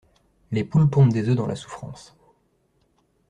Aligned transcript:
Les 0.49 0.63
poules 0.63 0.89
pondent 0.89 1.13
des 1.13 1.29
oeufs 1.29 1.35
dans 1.35 1.45
la 1.45 1.55
souffrance. 1.55 2.15